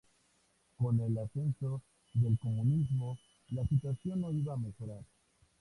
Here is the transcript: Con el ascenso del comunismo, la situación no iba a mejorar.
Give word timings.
Con 0.79 0.99
el 0.99 1.15
ascenso 1.19 1.83
del 2.15 2.35
comunismo, 2.39 3.19
la 3.51 3.63
situación 3.67 4.21
no 4.21 4.31
iba 4.33 4.55
a 4.55 4.57
mejorar. 4.57 5.03